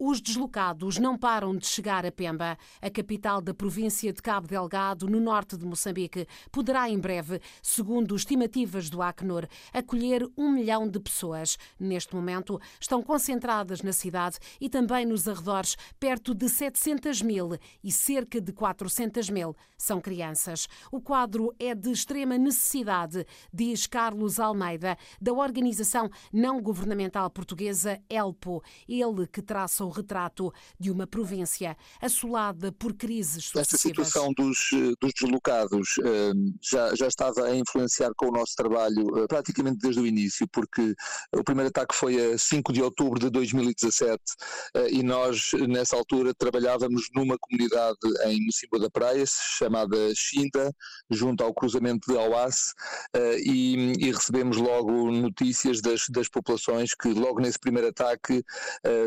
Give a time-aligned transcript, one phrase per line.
[0.00, 2.56] Os deslocados não param de chegar a Pemba.
[2.80, 8.14] A capital da província de Cabo Delgado, no norte de Moçambique, poderá em breve, segundo
[8.14, 11.58] estimativas do Acnur, acolher um milhão de pessoas.
[11.80, 17.90] Neste momento, estão concentradas na cidade e também nos arredores perto de 700 mil e
[17.90, 20.68] cerca de 400 mil são crianças.
[20.92, 28.62] O quadro é de extrema necessidade, diz Carlos Almeida, da organização não governamental portuguesa ELPO,
[28.88, 33.74] ele que traça o retrato de uma província assolada por crises sucessivas.
[33.74, 38.54] Esta situação dos, eh, dos deslocados eh, já, já estava a influenciar com o nosso
[38.54, 40.94] trabalho eh, praticamente desde o início, porque
[41.34, 44.18] o primeiro ataque foi a 5 de outubro de 2017
[44.90, 50.72] e nós, nessa altura, trabalhávamos numa comunidade em Mocimboa da Praia, chamada Xinda,
[51.10, 52.72] junto ao cruzamento de Auace,
[53.44, 58.44] e, e recebemos logo notícias das, das populações que, logo nesse primeiro ataque,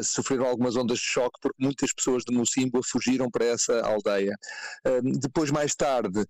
[0.04, 4.36] sofreram algumas algumas ondas de choque porque muitas pessoas de Mocimboa fugiram para essa aldeia.
[5.22, 6.26] depois, mais tarde,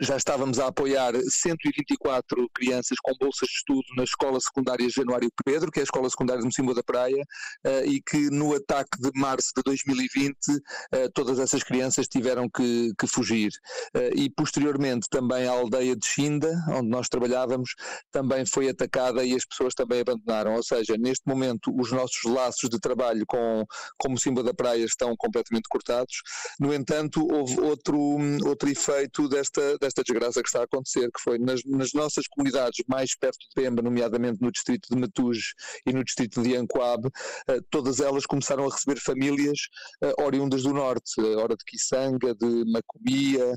[0.00, 5.70] já estávamos a apoiar 124 crianças com bolsas de estudo na Escola Secundária Januário Pedro,
[5.70, 7.22] que é a Escola Secundária de Mocimboa da Praia,
[7.66, 10.60] uh, e que no ataque de março de 2020 uh,
[10.92, 13.50] eh, todas essas crianças tiveram que, que fugir.
[13.94, 17.74] Uh, e posteriormente também a aldeia de Xinda, onde nós trabalhávamos,
[18.10, 20.54] também foi atacada e as pessoas também abandonaram.
[20.54, 23.64] Ou seja, neste momento os nossos laços de trabalho com,
[23.98, 26.22] com Mocimboa da Praia estão completamente cortados.
[26.58, 27.98] No entanto, houve outro,
[28.46, 32.84] outro efeito desta desta desgraça que está a acontecer, que foi nas, nas nossas comunidades
[32.88, 35.52] mais perto de Pemba, nomeadamente no distrito de Matuge
[35.86, 39.58] e no distrito de Ancoab, uh, todas elas começaram a receber famílias
[40.02, 43.54] uh, oriundas do norte, uh, ora de Quissanga, de Macomia,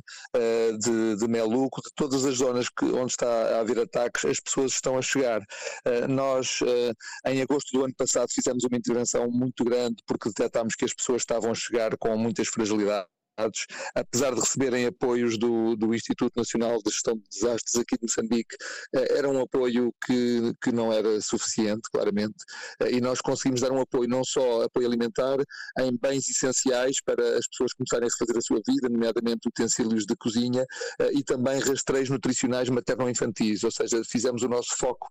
[0.80, 4.74] de, de, Meluco, de todas as zonas que, onde está a haver ataques, as pessoas
[4.74, 5.42] estão a chegar.
[6.10, 6.60] nós,
[7.28, 11.22] em agosto do ano passado, fizemos uma intervenção muito grande porque detectámos que as pessoas
[11.22, 13.13] estavam a chegar com muitas fragilidades
[13.96, 18.56] apesar de receberem apoios do, do Instituto Nacional de Gestão de Desastres aqui de Moçambique,
[18.96, 22.36] eh, era um apoio que, que não era suficiente, claramente,
[22.82, 25.38] eh, e nós conseguimos dar um apoio, não só apoio alimentar,
[25.80, 30.16] em bens essenciais para as pessoas começarem a fazer a sua vida, nomeadamente utensílios de
[30.16, 30.66] cozinha,
[31.00, 35.08] eh, e também rastreios nutricionais materno-infantis, ou seja, fizemos o nosso foco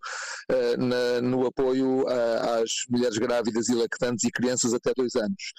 [0.78, 5.53] na, no apoio às mulheres grávidas e lactantes e crianças até dois anos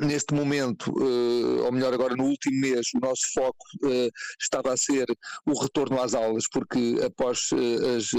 [0.00, 4.10] Neste momento, uh, ou melhor, agora no último mês, o nosso foco uh,
[4.40, 5.06] estava a ser
[5.46, 8.10] o retorno às aulas, porque após uh, as,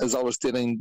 [0.00, 0.78] as aulas terem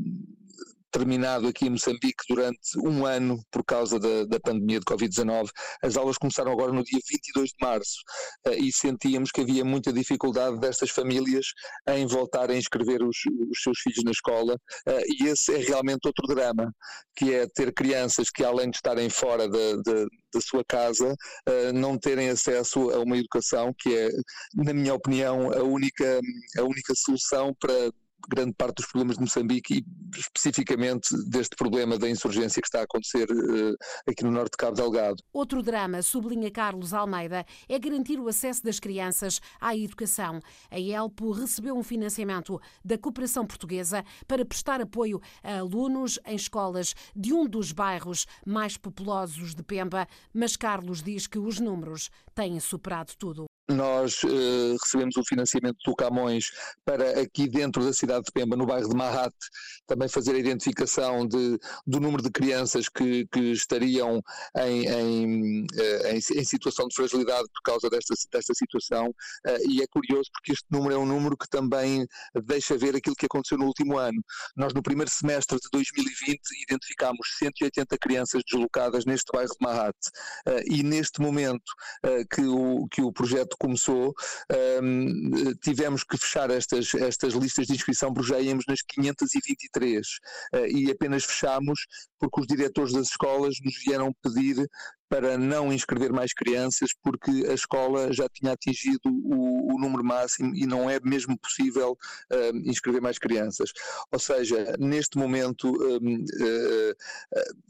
[0.92, 5.50] terminado aqui em Moçambique durante um ano por causa da, da pandemia de Covid-19.
[5.84, 8.00] As aulas começaram agora no dia 22 de março
[8.48, 11.48] uh, e sentíamos que havia muita dificuldade destas famílias
[11.90, 13.18] em voltar a inscrever os,
[13.50, 16.74] os seus filhos na escola uh, e esse é realmente outro drama,
[17.16, 22.30] que é ter crianças que além de estarem fora da sua casa, uh, não terem
[22.30, 24.10] acesso a uma educação que é,
[24.56, 26.20] na minha opinião, a única,
[26.58, 27.74] a única solução para
[28.28, 32.84] grande parte dos problemas de Moçambique e especificamente deste problema da insurgência que está a
[32.84, 33.76] acontecer uh,
[34.08, 35.24] aqui no norte de Cabo Delgado.
[35.34, 40.40] Outro drama, sublinha Carlos Almeida, é garantir o acesso das crianças à educação.
[40.70, 46.96] A ELPO recebeu um financiamento da cooperação portuguesa para prestar apoio a alunos em escolas
[47.16, 52.60] de um dos bairros mais populosos de Pemba, mas Carlos diz que os números têm
[52.60, 56.50] superado tudo nós uh, recebemos o financiamento do Camões
[56.84, 59.34] para aqui dentro da cidade de Pemba, no bairro de Mahat,
[59.88, 64.22] também fazer a identificação de, do número de crianças que, que estariam
[64.58, 69.08] em, em, uh, em, em, situação de fragilidade por causa desta, desta situação.
[69.08, 72.08] Uh, e é curioso porque este número é um número que também
[72.46, 74.20] deixa ver aquilo que aconteceu no último ano.
[74.56, 79.96] Nós, no primeiro semestre de 2020, identificámos 180 crianças deslocadas neste bairro de Mahat.
[80.66, 81.72] e neste momento
[82.32, 84.14] que, o, que o projeto começou,
[84.82, 90.08] um, tivemos que fechar estas, estas listas de inscrição íamos nas 523
[90.54, 91.86] uh, e apenas fechámos
[92.20, 94.68] porque os diretores das escolas nos vieram pedir
[95.10, 100.56] para não inscrever mais crianças porque a escola já tinha atingido o, o número máximo
[100.56, 101.98] e não é mesmo possível
[102.32, 103.72] uh, inscrever mais crianças.
[104.12, 106.96] Ou seja, neste momento, uh, uh,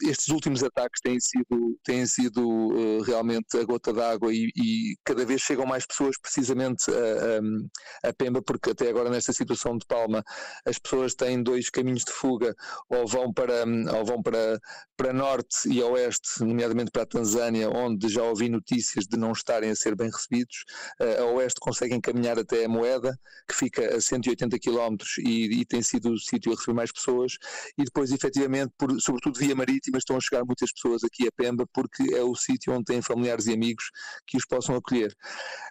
[0.04, 5.42] estes últimos ataques têm sido, têm sido realmente a gota d'água e, e, cada vez
[5.42, 10.24] chegam mais pessoas precisamente a, a, a, Pemba, porque até agora nesta situação de Palma
[10.66, 12.54] as pessoas têm dois caminhos de fuga,
[12.90, 13.63] ou vão para,
[13.98, 14.60] ou vão para para,
[14.96, 19.70] para norte e oeste, nomeadamente para a Tanzânia, onde já ouvi notícias de não estarem
[19.70, 20.64] a ser bem recebidos.
[21.00, 25.66] Uh, a oeste conseguem caminhar até a Moeda, que fica a 180 km e, e
[25.66, 27.34] tem sido o sítio a receber mais pessoas.
[27.78, 31.66] E depois, efetivamente, por, sobretudo via marítima, estão a chegar muitas pessoas aqui a Pemba,
[31.74, 33.86] porque é o sítio onde têm familiares e amigos
[34.26, 35.14] que os possam acolher.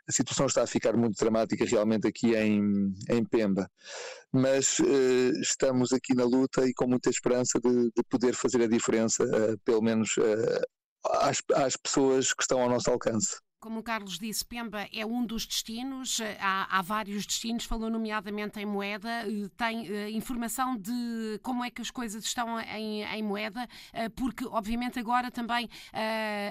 [0.09, 3.71] A situação está a ficar muito dramática realmente aqui em, em Pemba
[4.33, 8.69] mas uh, estamos aqui na luta e com muita esperança de, de poder fazer a
[8.69, 10.67] diferença, uh, pelo menos uh,
[11.21, 13.37] às, às pessoas que estão ao nosso alcance.
[13.61, 18.61] Como o Carlos disse, Pemba é um dos destinos, há, há, vários destinos, falou nomeadamente
[18.61, 23.21] em moeda, eh, tem uh, informação de como é que as coisas estão em, em
[23.21, 25.69] moeda, uh, porque obviamente agora também uh,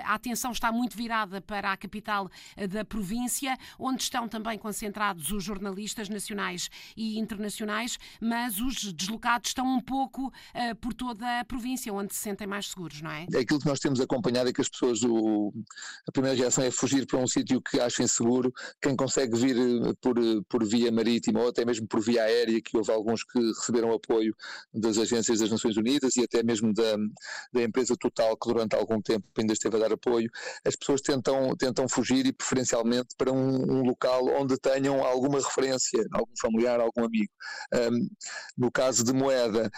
[0.03, 2.29] a atenção está muito virada para a capital
[2.69, 9.65] da província, onde estão também concentrados os jornalistas nacionais e internacionais, mas os deslocados estão
[9.65, 10.31] um pouco
[10.81, 13.27] por toda a província, onde se sentem mais seguros, não é?
[13.31, 15.53] é aquilo que nós temos acompanhado é que as pessoas, o,
[16.05, 18.51] a primeira reação é fugir para um sítio que achem seguro,
[18.81, 22.61] quem consegue vir eh, por, eh, por via marítima ou até mesmo por via aérea,
[22.61, 24.35] que houve alguns que receberam apoio
[24.73, 26.95] das agências das Nações Unidas e até mesmo da,
[27.53, 30.29] da empresa Total, que durante algum tempo ainda esteve a dar apoio,
[30.65, 36.05] as pessoas tentam, tentam fugir e preferencialmente para um, um local onde tenham alguma referência,
[36.13, 37.31] algum familiar, algum amigo.
[37.73, 38.07] Um,
[38.57, 39.69] no caso de moeda,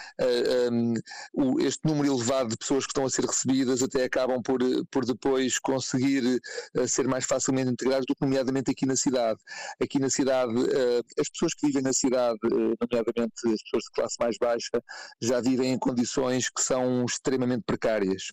[0.70, 0.94] um,
[1.34, 5.04] o, este número elevado de pessoas que estão a ser recebidas até acabam por, por
[5.04, 6.40] depois conseguir
[6.86, 9.38] ser mais facilmente integrados do que nomeadamente aqui na cidade.
[9.82, 13.90] Aqui na cidade, uh, as pessoas que vivem na cidade, uh, nomeadamente as pessoas de
[13.92, 14.82] classe mais baixa,
[15.20, 18.32] já vivem em condições que são extremamente precárias.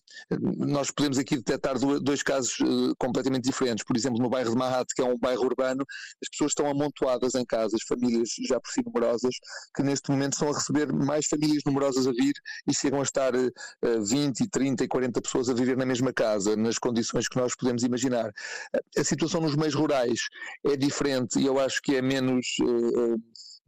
[0.58, 3.84] Nós podemos aqui detectar dois casos uh, completamente diferentes.
[3.84, 5.84] Por exemplo, no bairro de Mahat, que é um bairro urbano,
[6.22, 9.36] as pessoas estão amontoadas em casas, famílias já por si numerosas,
[9.76, 12.34] que neste momento estão a receber mais famílias numerosas a vir
[12.68, 13.34] e chegam a estar
[13.82, 17.84] 20, 30 e 40 pessoas a viver na mesma casa, nas condições que nós podemos
[17.84, 18.32] imaginar
[18.98, 20.20] a situação nos meios rurais
[20.66, 22.48] é diferente e eu acho que é menos.
[22.62, 23.18] Uh,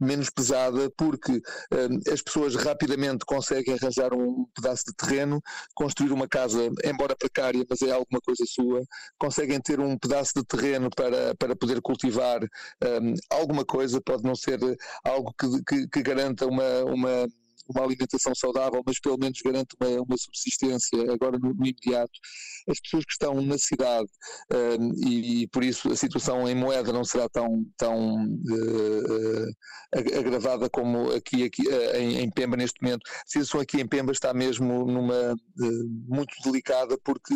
[0.00, 5.42] menos pesada porque uh, as pessoas rapidamente conseguem arranjar um pedaço de terreno,
[5.74, 8.82] construir uma casa, embora precária, mas é alguma coisa sua,
[9.18, 14.34] conseguem ter um pedaço de terreno para, para poder cultivar um, alguma coisa, pode não
[14.34, 14.58] ser
[15.04, 17.28] algo que, que, que garanta uma, uma
[17.74, 22.12] uma alimentação saudável, mas pelo menos garante uma, uma subsistência agora no, no, imediato.
[22.68, 24.08] As pessoas que estão na cidade
[24.52, 29.46] uh, e, e, por isso a situação em moeda não será tão, tão uh,
[30.18, 33.02] agravada como aqui, aqui uh, em, em, Pemba neste momento.
[33.06, 35.34] A situação aqui em Pemba está mesmo numa
[36.08, 37.34] muito delicada porque,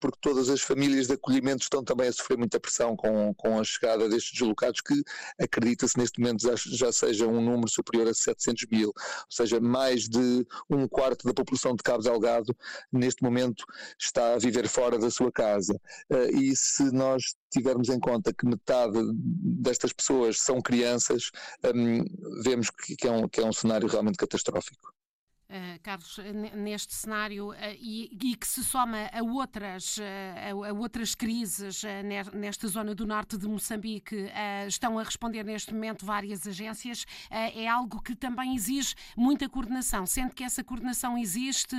[0.00, 3.64] porque todas as famílias de acolhimento estão também a sofrer muita pressão com, com a
[3.64, 4.94] chegada destes deslocados que
[5.40, 8.94] acredita-se neste momento já, já seja um número superior a 700 mil, ou
[9.30, 12.54] seja, mais de um quarto da população de Cabo Delgado
[12.92, 13.64] neste momento
[13.98, 15.80] está a viver fora da sua casa.
[16.10, 21.30] Eh, e se nós tivermos em conta que metade destas pessoas são crianças,
[21.74, 22.04] hum,
[22.44, 24.92] vemos que é um, que é um cenário realmente catastrófico.
[25.52, 26.18] Uh, Carlos,
[26.54, 31.82] neste cenário uh, e, que se soma a outras, a, outras crises
[32.32, 34.30] nesta zona do norte de Moçambique,
[34.66, 40.06] estão a responder neste momento várias agências, é algo que também exige muita coordenação.
[40.06, 41.76] Sendo que essa coordenação existe,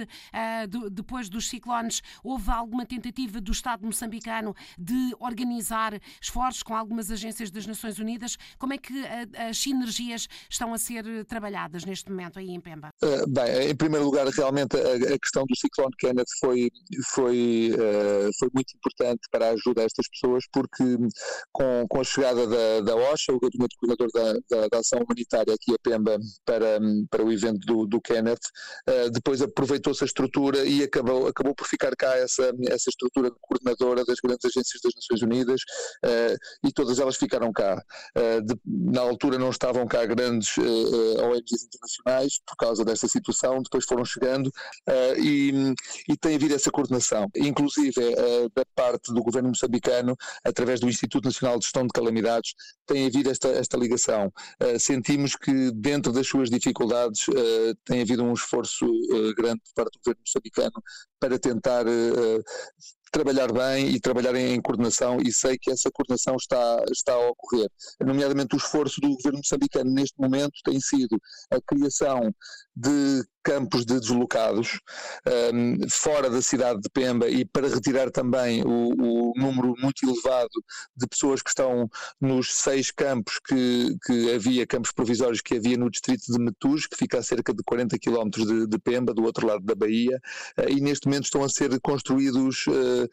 [0.91, 7.49] depois dos ciclones, houve alguma tentativa do Estado moçambicano de organizar esforços com algumas agências
[7.49, 8.37] das Nações Unidas.
[8.57, 8.93] Como é que
[9.49, 12.89] as sinergias estão a ser trabalhadas neste momento aí em Pemba?
[13.27, 16.69] bem, em primeiro lugar, realmente a, a questão do ciclone Kenneth foi,
[17.13, 20.83] foi, uh, foi muito importante para a ajuda a estas pessoas, porque
[21.51, 25.53] com, com a chegada da, da OSHA, o Gabinete Coordenador da, da, da, Ação Humanitária
[25.53, 26.79] aqui a Pemba para,
[27.09, 28.41] para o evento do, do Kenneth,
[28.89, 34.03] uh, depois aproveitou-se a estrutura e acabou, acabou por ficar cá essa, essa estrutura coordenadora
[34.05, 35.61] das grandes agências das Nações Unidas
[36.05, 37.81] uh, e todas elas ficaram cá.
[38.15, 44.05] De, na altura não estavam cá grandes ONGs internacionais por causa desta situação depois foram
[44.05, 45.73] chegando uh, e,
[46.09, 51.25] e tem havido essa coordenação, inclusive uh, da parte do governo moçambicano, através do Instituto
[51.25, 52.53] Nacional de Gestão de Calamidades,
[52.85, 54.31] tem havido esta, esta ligação.
[54.61, 57.25] Uh, sentimos que dentro das suas dificuldades
[57.85, 58.85] tem havido um esforço
[59.37, 60.83] grande por parte do governo moçambicano
[61.19, 61.85] para tentar
[63.13, 67.69] trabalhar bem e trabalhar em, coordenação e sei que essa coordenação está, está a ocorrer.
[68.03, 72.33] Nomeadamente o esforço do governo moçambicano neste momento tem sido a criação
[72.75, 74.79] de campos de deslocados
[75.53, 80.49] um, fora da cidade de Pemba e para retirar também o, o, número muito elevado
[80.95, 85.89] de pessoas que estão nos seis campos que, que havia, campos provisórios que havia no
[85.89, 89.45] distrito de Metus, que fica a cerca de 40 quilómetros de, de, Pemba, do outro
[89.45, 90.19] lado da Bahia,
[90.57, 93.09] uh, e neste momento estão a ser construídos uh,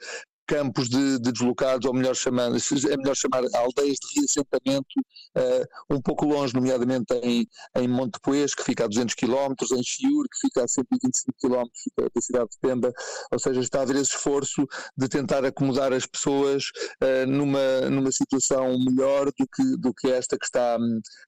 [0.50, 4.99] campos de, de, deslocados, ou melhor chamar, é melhor chamar aldeias de reassentamento,
[5.38, 10.25] uh, um pouco longe, nomeadamente em, em Montepoês, que fica a 200 km, em Chiur,
[10.25, 12.92] que fica a 125 km da cidade de Pemba,
[13.30, 14.66] ou seja, está a haver esse esforço
[14.99, 16.64] de tentar acomodar as pessoas
[17.00, 20.76] uh, numa, numa situação melhor do que, do que esta que está,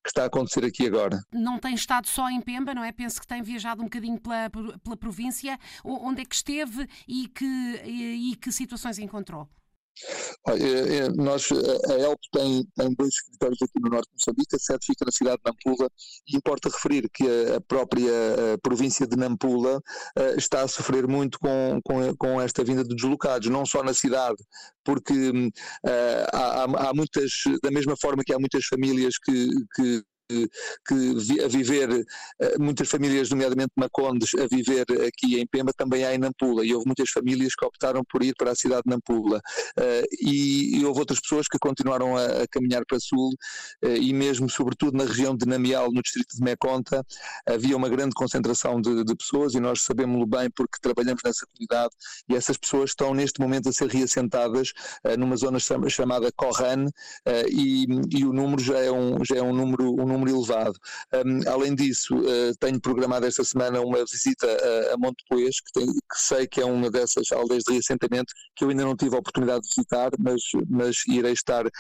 [0.02, 1.22] que está a acontecer aqui agora.
[1.32, 2.90] Não tem estado só em Pemba, não é?
[2.90, 5.56] Penso que tem viajado um bocadinho pela, pela província.
[5.84, 7.44] Onde é que esteve e que,
[7.84, 9.11] e, e que situações encontrou?
[9.12, 9.46] Encontrou?
[10.48, 14.58] É, é, nós, a ELP tem, tem dois escritórios aqui no norte de Moçambique, a
[14.58, 15.88] sede fica na cidade de Nampula
[16.26, 18.10] e importa referir que a, própria
[18.62, 23.48] província de Nampula uh, está a sofrer muito com, com, com, esta vinda de deslocados,
[23.50, 24.42] não só na cidade,
[24.82, 25.50] porque uh,
[26.32, 27.30] há, há, muitas,
[27.62, 30.02] da mesma forma que há muitas famílias que, que
[30.86, 32.04] que, a viver,
[32.40, 36.74] eh, muitas famílias, nomeadamente Macondes, a viver aqui em Pemba, também há em Nampula, e
[36.74, 39.40] houve muitas famílias que optaram por ir para a cidade de Nampula,
[39.78, 43.32] eh, e, houve outras pessoas que continuaram a, caminhar para sul,
[43.82, 47.04] eh, e mesmo, sobretudo na região de Namial, no distrito de Meconta,
[47.46, 51.94] havia uma grande concentração de, de pessoas, e nós sabemos-lo bem porque trabalhamos nessa comunidade,
[52.28, 54.72] e essas pessoas estão neste momento a ser reassentadas
[55.18, 56.86] numa zona chamada Corran,
[57.48, 60.78] e, e o número já é um, já é um número, um número número elevado.
[61.12, 65.86] Um, além disso, uh, tenho programado esta semana uma visita a, a Montepoês, que, tem,
[65.86, 69.18] que sei que é uma dessas aldeias de reassentamento que eu ainda não tive a
[69.18, 71.70] oportunidade de visitar, mas, mas irei estar uh,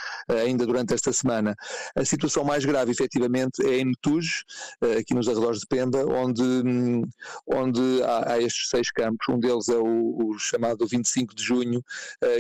[0.44, 1.54] ainda durante esta semana.
[1.94, 4.42] A situação mais grave, efetivamente, é em Metuge,
[4.82, 7.02] uh, aqui nos arredores de Pemba, onde, um,
[7.46, 9.26] onde há, há, estes seis campos.
[9.28, 11.82] Um deles é o, o chamado 25 de junho,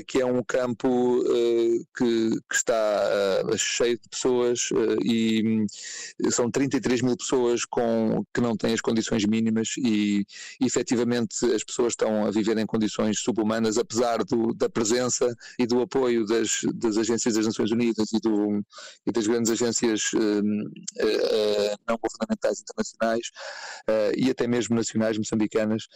[0.06, 1.22] que é um campo
[1.96, 2.74] que, que, está
[3.56, 4.68] cheio de pessoas
[5.04, 5.66] e
[6.30, 10.24] são 33 mil pessoas com, que não têm as condições mínimas e
[10.60, 15.80] efetivamente as pessoas estão a viver em condições subhumanas, apesar do, da presença e do
[15.80, 18.62] apoio das, das agências das Nações Unidas e, do,
[19.06, 23.28] e das grandes agências uh, uh, não governamentais internacionais
[23.88, 25.86] uh, e até mesmo nacionais moçambicanas,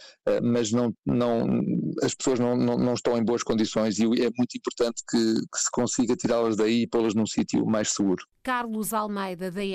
[0.43, 1.61] mas não, não,
[2.01, 5.59] as pessoas não, não, não, estão em boas condições e é muito importante que, que
[5.59, 8.25] se consiga tirá-las daí e pô-las num sítio mais seguro.
[8.43, 9.65] Carlos Almeida, da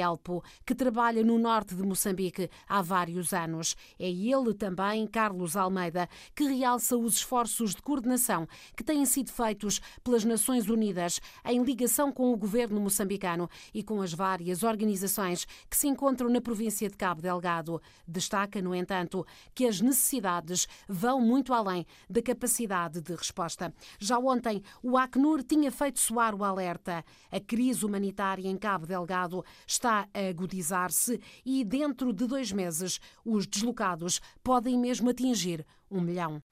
[0.64, 3.76] Que trabalha no norte de Moçambique há vários anos.
[3.98, 9.80] É ele também, Carlos Almeida, que realça os esforços de coordenação que têm sido feitos
[10.02, 15.76] pelas Nações Unidas em ligação com o governo moçambicano e com as várias organizações que
[15.76, 17.80] se encontram na província de Cabo Delgado.
[18.06, 23.72] Destaca, no entanto, que as necessidades vão muito além da capacidade de resposta.
[23.98, 27.04] Já ontem, o Acnur tinha feito soar o alerta.
[27.30, 33.46] A crise humanitária em Cabo Delgado está a agudizar-se e, dentro de dois meses, os
[33.46, 36.42] deslocados podem mesmo atingir um milhão.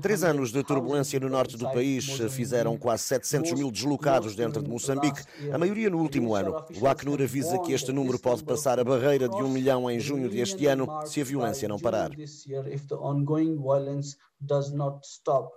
[0.00, 4.68] Três anos de turbulência no norte do país fizeram quase 700 mil deslocados dentro de
[4.68, 6.56] Moçambique, a maioria no último ano.
[6.80, 10.28] O Acnur avisa que este número pode passar a barreira de um milhão em junho
[10.28, 12.10] deste ano se a violência não parar.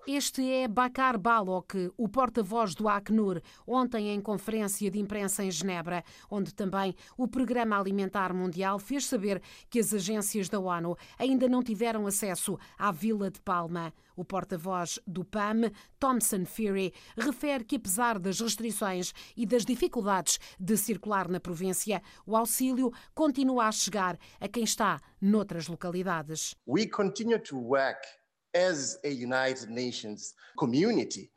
[0.06, 6.04] Este é Bakar Balok, o porta-voz do Acnur, ontem em conferência de imprensa em Genebra,
[6.30, 11.64] onde também o Programa Alimentar Mundial fez saber que as agências da ONU ainda não
[11.64, 13.94] tiveram acesso à Vila de Palma.
[14.16, 20.78] O porta-voz do PAM, Thomson Fury, refere que, apesar das restrições e das dificuldades de
[20.78, 26.56] circular na província, o auxílio continua a chegar a quem está noutras localidades.
[26.68, 28.23] We continue to work
[28.54, 31.32] as a United Nations community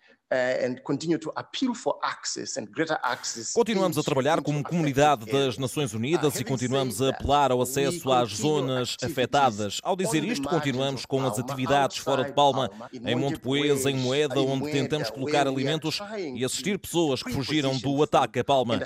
[3.55, 8.11] continuamos a trabalhar como comunidade das Nações Unidas uh, e continuamos a apelar ao acesso
[8.11, 9.81] às zonas afetadas.
[9.85, 14.73] Ao dizer isto, continuamos com as atividades fora de Palma, em Montepoês, em Moeda, onde
[14.73, 16.01] tentamos colocar alimentos
[16.35, 18.81] e assistir pessoas que fugiram do ataque a Palma.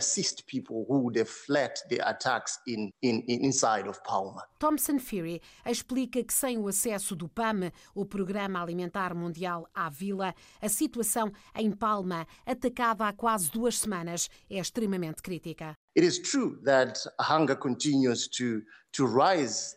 [4.59, 10.35] Thomson Fury explica que sem o acesso do PAM, o Programa Alimentar Mundial, à vila,
[10.61, 15.75] a situação em Palma, atacada há quase duas semanas, é extremamente crítica.
[16.01, 18.63] It is true that hunger continues to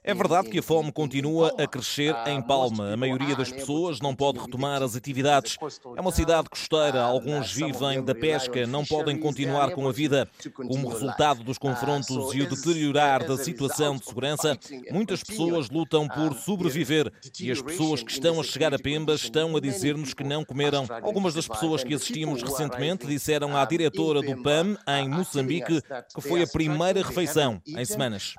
[0.04, 2.94] é verdade que a fome continua a crescer em Palma.
[2.94, 5.56] A maioria das pessoas não pode retomar as atividades.
[5.96, 10.28] É uma cidade costeira, alguns vivem da pesca, não podem continuar com a vida.
[10.56, 14.58] Como resultado dos confrontos e o deteriorar da situação de segurança,
[14.92, 19.56] muitas pessoas lutam por sobreviver e as pessoas que estão a chegar a Pemba estão
[19.56, 20.88] a dizer-nos que não comeram.
[21.04, 26.44] Algumas das pessoas que assistimos recentemente disseram à diretora do PAM em Moçambique que foi
[26.44, 28.34] a primeira refeição em semanas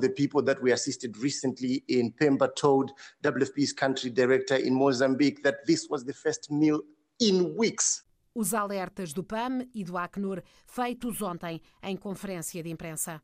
[0.00, 5.64] the people that we assisted recently in Pemba told WFP's country director in Mozambique that
[5.66, 6.82] this was the first meal
[7.20, 8.04] in weeks.
[8.34, 13.20] Os alertas do PAM e do Acnur feitos ontem em conferência de imprensa.